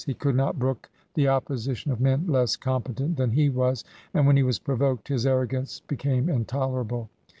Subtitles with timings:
[0.03, 3.83] He could not brook the opposition of men less competent than he was,
[4.15, 7.07] and when he was provoked his arrogance be came intolerable.